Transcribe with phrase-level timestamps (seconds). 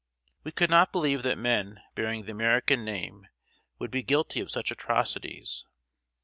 [0.43, 3.27] We could not believe that men bearing the American name
[3.77, 5.63] would be guilty of such atrocities.